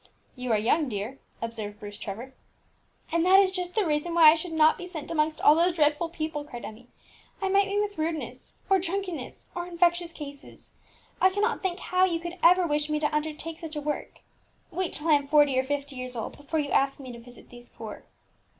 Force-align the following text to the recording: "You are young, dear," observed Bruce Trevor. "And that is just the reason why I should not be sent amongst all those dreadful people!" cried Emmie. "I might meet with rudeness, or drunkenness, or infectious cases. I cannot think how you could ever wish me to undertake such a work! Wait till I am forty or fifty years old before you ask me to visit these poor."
"You 0.35 0.51
are 0.51 0.57
young, 0.57 0.89
dear," 0.89 1.19
observed 1.43 1.79
Bruce 1.79 1.99
Trevor. 1.99 2.33
"And 3.11 3.23
that 3.23 3.39
is 3.39 3.51
just 3.51 3.75
the 3.75 3.85
reason 3.85 4.15
why 4.15 4.31
I 4.31 4.33
should 4.33 4.51
not 4.53 4.75
be 4.79 4.87
sent 4.87 5.11
amongst 5.11 5.39
all 5.39 5.53
those 5.53 5.75
dreadful 5.75 6.09
people!" 6.09 6.43
cried 6.43 6.65
Emmie. 6.65 6.87
"I 7.39 7.49
might 7.49 7.67
meet 7.67 7.79
with 7.81 7.99
rudeness, 7.99 8.55
or 8.67 8.79
drunkenness, 8.79 9.45
or 9.53 9.67
infectious 9.67 10.11
cases. 10.11 10.71
I 11.21 11.29
cannot 11.29 11.61
think 11.61 11.77
how 11.77 12.05
you 12.05 12.19
could 12.19 12.39
ever 12.41 12.65
wish 12.65 12.89
me 12.89 12.99
to 12.99 13.15
undertake 13.15 13.59
such 13.59 13.75
a 13.75 13.81
work! 13.81 14.21
Wait 14.71 14.91
till 14.91 15.07
I 15.07 15.13
am 15.13 15.27
forty 15.27 15.59
or 15.59 15.63
fifty 15.63 15.95
years 15.97 16.15
old 16.15 16.35
before 16.35 16.59
you 16.59 16.71
ask 16.71 16.99
me 16.99 17.11
to 17.11 17.19
visit 17.19 17.51
these 17.51 17.69
poor." 17.69 18.03